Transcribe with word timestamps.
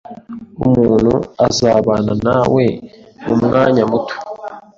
Umuntu 0.65 1.13
azabana 1.47 2.13
nawe 2.25 2.63
mumwanya 3.25 3.83
muto 3.91 4.15